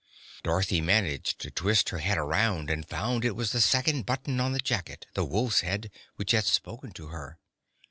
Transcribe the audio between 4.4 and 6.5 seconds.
the jacket the wolf's head which had